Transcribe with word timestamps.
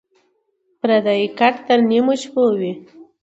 ـ 0.41 0.79
پردى 0.81 1.15
کټ 1.39 1.55
تر 1.67 1.79
نيمو 1.89 2.13
شپو 2.21 2.43
وي. 2.59 2.71